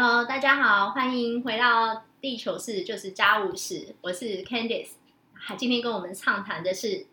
[0.00, 4.90] Hello，大家好，欢迎回到地球室，就是家务事，我是 Candice。
[5.34, 7.04] 还今天跟我们畅谈的是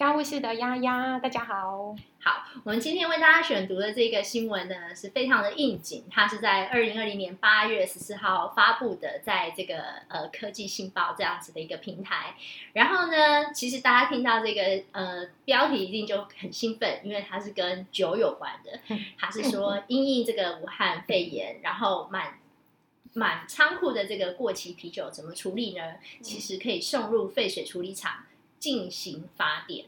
[0.00, 1.94] 家务室的丫丫，大家好。
[2.20, 6.06] 好，我们今天为大家选读的这个新闻呢，是非常的应景。
[6.10, 12.34] 它是在二零二零年八月十四号发布的，在这个呃科技信报这样子的一个平台。
[12.72, 18.80] 然后呢，其实大家听到这个呃标题一定就很兴奋，因为它是跟酒有关的。
[19.18, 22.38] 它是说 因应这个武汉肺炎，然后满
[23.12, 25.96] 满仓库的这个过期啤酒怎么处理呢？
[26.22, 28.14] 其实可以送入废水处理厂
[28.60, 29.86] 进行发电。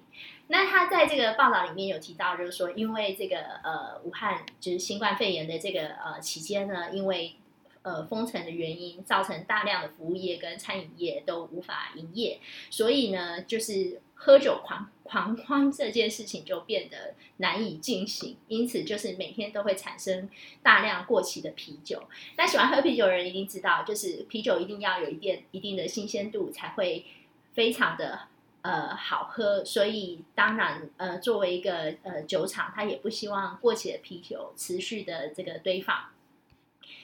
[0.49, 7.37] 那他在这个报道里面有提到，就是说，因为这个呃武汉就是新冠肺炎的这个呃期间呢，因为
[7.83, 20.29] 呃封城的原因，造成大量的服务业跟餐饮业都无法营业，所以呢，就是喝酒狂狂欢这件事情就变得难以进行，因此就是每天都会产生
[20.63, 22.03] 大量过期的啤酒。
[22.37, 27.07] 那喜欢喝啤酒的人一定知道，就是啤酒一定要有一定一定的新鲜度，才会
[27.55, 28.29] 非常的。
[28.63, 35.97] 呃，好喝，所以当然，呃，作为一个呃酒厂，他也不希望过期的啤酒持续的这个堆放。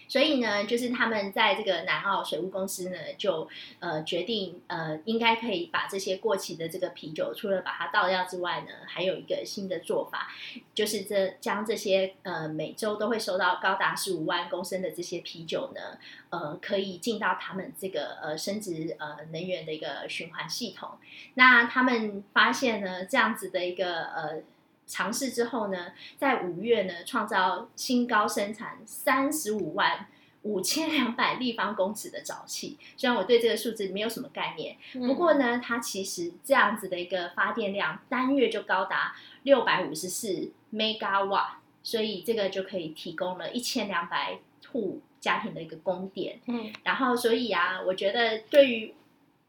[0.08, 3.46] 所以呢，就是他们在这个南澳水务公司呢，就
[3.78, 10.28] 呃决定呃应该可以把这些过期的这个啤酒，除了把它倒掉之外呢，还有一个新的做法，
[10.72, 15.98] 就是这将这些呃每周都会收到高达十五万公升的这些啤酒呢，
[16.30, 20.92] 呃可以进到他们这个呃生殖呃能源的一个循环系统。
[21.34, 24.42] 那他们发现呢，这样子的一个呃。
[24.88, 30.06] 尝试之后呢，在五月呢创造新高，生产三十五万
[30.42, 32.78] 五千两百立方公尺的沼气。
[32.96, 41.50] 虽然我对这个数字没有什么概念，不过呢，它其实这样子的一个发电量，单月就高达六百五十四 megawatt，
[41.82, 44.38] 所以这个就可以提供了一千两百
[44.72, 46.40] 户家庭的一个供电。
[46.46, 48.94] 嗯，然后所以啊，我觉得对于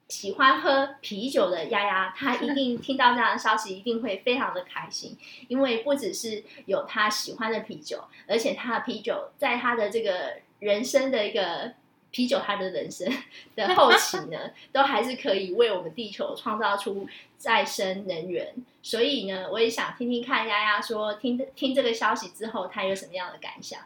[0.10, 5.16] 喜欢喝啤酒的丫丫，她一定听到这样的消息，一定会非常的开心，
[5.48, 11.74] 因为不只是有她喜欢的啤酒，而且她的啤酒在她的这个人生的一个
[12.10, 13.08] 啤酒，她的人生
[13.56, 18.56] 的后期呢，都还是可以为我们地球创造出再生能源。
[18.82, 23.80] 所以呢，我也想听听看丫丫说，听听这个消息之后，她有什么样的感想。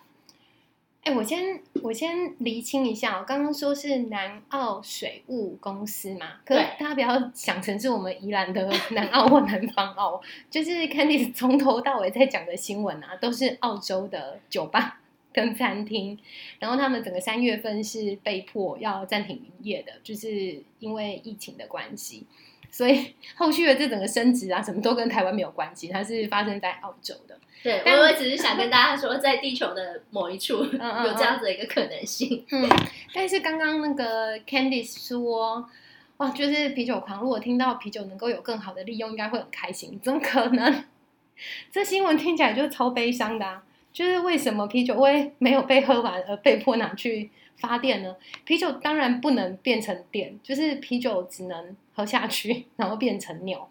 [1.03, 15.01] 哎，我先我先厘清一下，我刚刚说是南澳水务公司嘛，可大家不要想成是我们宜兰的南澳或南方澳，就是 Candice 从头到尾在讲的新闻啊，都是澳洲的酒吧
[15.33, 16.17] 跟餐厅，
[16.59, 22.25] 然后他们整个三月份是被迫要暂停营业的，就是因为疫情的关系。
[22.73, 27.37] 所以 后续的这整个升值啊，什么都跟台湾没有关系，它是发生在澳洲的。
[27.61, 32.43] 对，但我只是想跟大家说，在地球的某一处有这样子的一个可能性。
[32.49, 32.67] 嗯，
[33.13, 35.69] 但是刚刚那个 Candice 说，
[36.17, 39.99] 哇，就是啤酒狂，如果听到啤酒能够有更好的利用，应该会很开心。
[40.03, 40.83] 怎么可能？
[41.71, 43.63] 这新闻听起来就超悲伤的啊！
[43.93, 47.29] 就是为什么啤酒会没有被喝完而被迫拿去？
[47.55, 48.15] 发电呢？
[48.43, 53.69] 啤酒当然不能变成电，就是啤酒只能喝下去， 然后变成尿。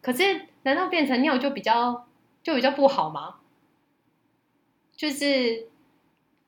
[0.00, 2.06] 可是，难道变成尿就比较
[2.42, 3.36] 就比较不好吗？
[4.96, 5.66] 就是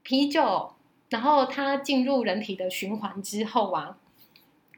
[0.03, 0.73] 啤酒，
[1.09, 3.97] 然后它进入人体的循环之后啊，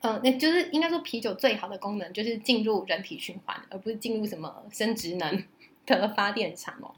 [0.01, 5.45] 呃，那就是应该说啤酒最好的功能就是进入人体循环，而不是进入什么生殖能
[5.87, 6.95] 的发电厂哦。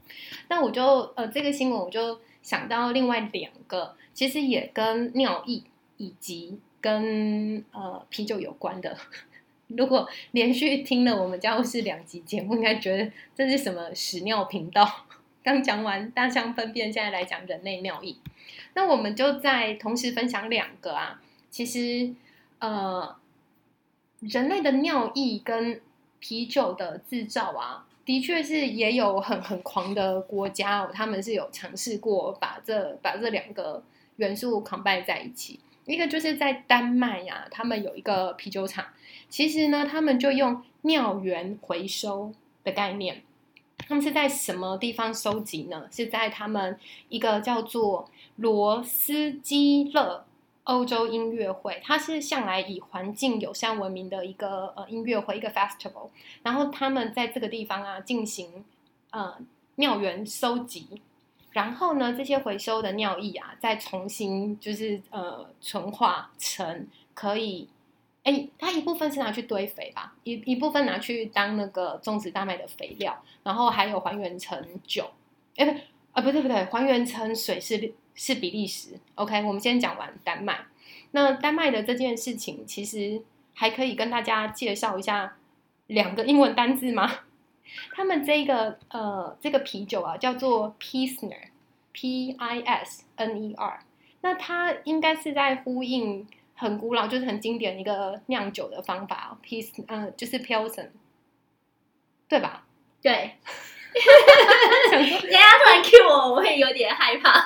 [0.49, 0.83] 那我就
[1.15, 3.95] 呃，这个新闻我就想到另外两个。
[4.13, 5.61] 其实也跟尿液
[5.97, 8.97] 以及跟呃啤酒有关的。
[9.75, 15.05] 如果连续听了我们家务事两集节目，应该觉得这是什么屎尿频道？
[15.43, 18.15] 刚讲完大象粪便，现在来讲人类尿液。
[18.73, 21.21] 那我们就在同时分享两个啊。
[21.49, 22.13] 其实
[22.59, 23.15] 呃，
[24.19, 25.81] 人类的尿液跟
[26.19, 33.83] 啤酒的制造啊，的确是也有很很狂的国家哦，他们是有尝试过把这把这两个。
[34.17, 38.85] 元素 combine 在一起，一个就是在丹麦呀，他们有一个啤酒厂，
[39.29, 42.33] 其实呢，他们就用尿源回收
[42.63, 43.21] 的概念，
[43.77, 45.87] 他们是在什么地方收集呢？
[45.91, 46.79] 是在他们
[47.09, 50.25] 一个叫做罗斯基勒
[50.63, 56.09] 欧洲音乐会，它是向来以环境友善闻名的一个呃音乐会，一个 festival，
[56.41, 58.65] 然后他们在这个地方啊进行
[59.11, 59.37] 呃
[59.75, 61.01] 尿源收集。
[61.55, 67.69] 然后呢，这些回收的尿液啊，再重新就是呃纯化成可以，
[68.23, 75.09] 哎，它一部分是拿去堆肥吧，一一部分拿去当那个种植大麦的肥料，然后还有还原成酒，
[75.55, 75.79] 哎不，
[76.11, 78.99] 啊，不对不对，还原成水是是比利时。
[79.15, 80.65] OK，我们先讲完丹麦。
[81.11, 83.21] 那丹麦的这件事情，其实
[83.53, 85.37] 还可以跟大家介绍一下
[85.87, 87.09] 两个英文单字吗？
[87.95, 93.79] 他们这个呃这个啤酒啊，叫做 Pilsner，P I S N E R。
[94.21, 100.89] 那它应该是在呼应很古老，就是很经典的一个酿酒的方法，Pils，呃，就是 Pilsen，
[102.27, 102.65] 对吧？
[103.01, 103.35] 对。
[104.91, 107.45] 人家突然 Q 我，我会有点害怕。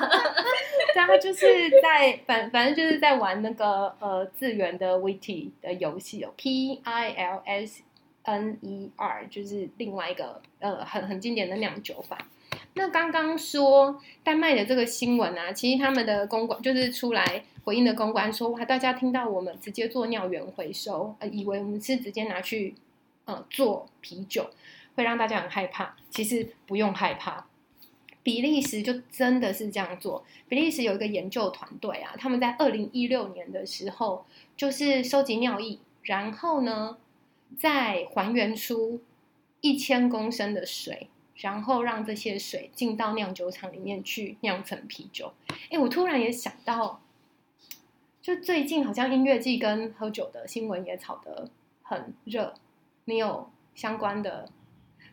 [0.93, 7.83] 对啊，就是在反反正就是在玩那个呃自源的 Witty 的游戏哦，P I L S
[8.29, 12.17] N E R，就是另外一个呃很很经典的酿酒法。
[12.75, 22.75] 那刚刚说丹麦的这个新闻啊，其实他们的公关就是出来回应的公关说，哇，大家听到我们直接做尿源回收，呃，以为我们是直接拿去
[23.25, 24.49] 呃做啤酒。
[24.95, 27.45] 会让大家很害怕，其实不用害怕。
[28.21, 30.25] 比利时就真的是这样做。
[30.49, 34.25] 比利时有一个研究团队啊，他们在二零一六年的时候，
[34.57, 36.97] 就是收集尿液，然后呢，
[37.57, 39.01] 再还原出
[39.61, 45.33] 一千公升的水，然后让这些水进到酿酒厂里面去酿成啤酒。
[45.69, 47.01] 哎，我突然也想到，
[48.21, 51.49] 就最近好像音乐季跟喝酒的新闻也炒得
[51.81, 52.53] 很热，
[53.05, 54.49] 你有相关的？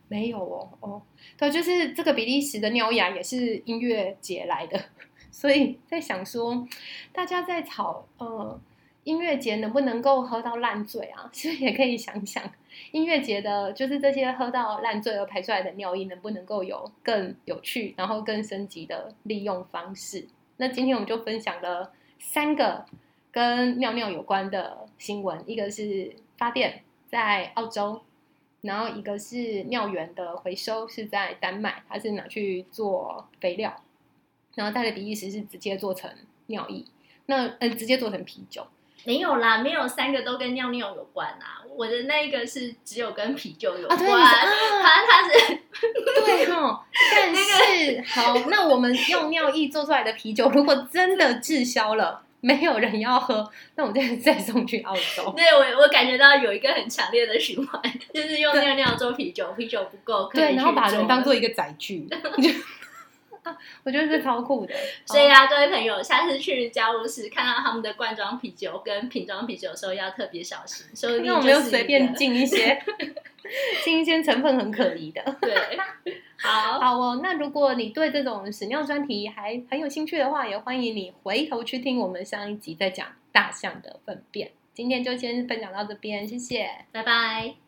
[0.08, 1.02] 没有哦，哦，
[1.36, 4.80] 对，就是这个比利时的尿雅也是音乐节来的，
[5.32, 6.64] 所以在想说，
[7.12, 8.60] 大家在吵呃
[9.06, 11.30] 音乐节能不能够喝到烂醉啊？
[11.32, 12.42] 其实也可以想想，
[12.90, 20.26] 音乐节的就是这些喝到烂醉而排出来的尿液，能不能够有更有趣，然后更升级的利用方式？
[20.56, 22.84] 那今天我们就分享了三个
[23.30, 28.02] 跟尿尿有关的新闻，一个是发电在澳洲。
[28.62, 33.80] 然后一个是尿源的回收是在丹麦，它是拿去做肥料，
[34.56, 36.10] 然后带的比利时是直接做成
[36.46, 36.84] 尿液，
[37.26, 38.66] 那呃直接做成啤酒。
[39.04, 41.62] 没有啦，没有三个都跟尿尿有关啊。
[41.76, 45.58] 我的那个是只有跟啤酒有关，它它是
[46.24, 46.80] 对哦，
[47.12, 52.22] 但 是好，那我们用尿液做出来的啤酒，如果真的滞销了。
[52.38, 55.32] 没有人要喝，那我再再送去澳洲。
[55.36, 57.82] 对我，我感觉到有一个很强烈的循环，
[58.14, 62.06] 就是用尿尿做啤酒，啤酒不够，对，然后把人当做一个载具。
[63.84, 64.74] 我觉得是超酷的。
[65.06, 70.86] 所以啊，各位朋友，下次去加入室看到他们的罐装啤酒跟瓶装啤酒的时候，要特别小心。
[70.94, 72.82] 所以那我们又随便进一些，
[73.84, 75.22] 进一些成分很可疑的。
[75.40, 75.54] 对。
[76.38, 84.50] 好好哦，那如果你对这种屎尿专题还很有兴趣的话，也欢迎你回头去听我们上一集在讲大象的粪便。
[84.74, 87.65] 今天就先分享到这边，谢谢，拜拜。